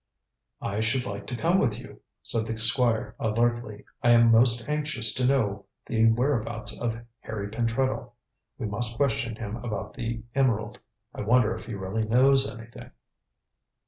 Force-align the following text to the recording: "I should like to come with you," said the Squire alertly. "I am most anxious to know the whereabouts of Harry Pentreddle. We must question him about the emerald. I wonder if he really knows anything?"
"I 0.63 0.79
should 0.79 1.05
like 1.05 1.27
to 1.27 1.35
come 1.35 1.59
with 1.59 1.77
you," 1.77 2.01
said 2.23 2.47
the 2.47 2.57
Squire 2.57 3.13
alertly. 3.19 3.85
"I 4.01 4.09
am 4.09 4.31
most 4.31 4.67
anxious 4.67 5.13
to 5.13 5.27
know 5.27 5.65
the 5.85 6.07
whereabouts 6.09 6.75
of 6.79 6.97
Harry 7.19 7.49
Pentreddle. 7.49 8.13
We 8.57 8.65
must 8.65 8.97
question 8.97 9.35
him 9.35 9.57
about 9.57 9.93
the 9.93 10.23
emerald. 10.33 10.79
I 11.13 11.21
wonder 11.21 11.53
if 11.53 11.65
he 11.67 11.75
really 11.75 12.05
knows 12.07 12.51
anything?" 12.51 12.89